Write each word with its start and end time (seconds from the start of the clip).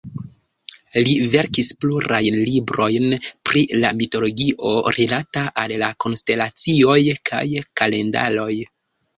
Li 1.07 1.11
verkis 1.33 1.67
plurajn 1.83 2.37
librojn 2.47 3.05
pri 3.49 3.63
la 3.85 3.93
mitologio 3.99 4.73
rilata 4.97 5.45
al 5.65 5.75
la 5.85 5.93
konstelacioj 6.07 6.99
kaj 7.33 7.47
kalendaroj. 7.83 8.53